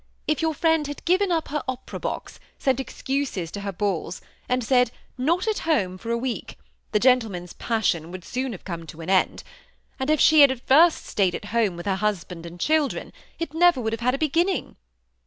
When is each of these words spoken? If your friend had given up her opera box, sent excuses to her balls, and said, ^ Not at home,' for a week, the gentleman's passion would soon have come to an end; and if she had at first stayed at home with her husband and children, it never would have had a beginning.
If 0.27 0.41
your 0.41 0.55
friend 0.55 0.87
had 0.87 1.05
given 1.05 1.31
up 1.31 1.49
her 1.49 1.61
opera 1.67 1.99
box, 1.99 2.39
sent 2.57 2.79
excuses 2.79 3.51
to 3.51 3.59
her 3.61 3.71
balls, 3.71 4.19
and 4.49 4.63
said, 4.63 4.87
^ 4.87 4.91
Not 5.15 5.47
at 5.47 5.59
home,' 5.59 5.99
for 5.99 6.09
a 6.09 6.17
week, 6.17 6.57
the 6.91 6.97
gentleman's 6.99 7.53
passion 7.53 8.09
would 8.09 8.25
soon 8.25 8.51
have 8.53 8.65
come 8.65 8.87
to 8.87 9.01
an 9.01 9.11
end; 9.11 9.43
and 9.99 10.09
if 10.09 10.19
she 10.19 10.41
had 10.41 10.49
at 10.49 10.65
first 10.65 11.05
stayed 11.05 11.35
at 11.35 11.45
home 11.53 11.77
with 11.77 11.85
her 11.85 11.97
husband 11.97 12.47
and 12.47 12.59
children, 12.59 13.13
it 13.37 13.53
never 13.53 13.79
would 13.79 13.93
have 13.93 13.99
had 13.99 14.15
a 14.15 14.17
beginning. 14.17 14.75